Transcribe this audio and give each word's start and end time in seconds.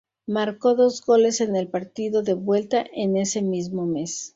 Marcó 0.25 0.73
dos 0.73 1.03
goles 1.05 1.41
en 1.41 1.55
el 1.55 1.67
partido 1.67 2.23
de 2.23 2.33
vuelta 2.33 2.83
en 2.91 3.17
ese 3.17 3.43
mismo 3.43 3.85
mes. 3.85 4.29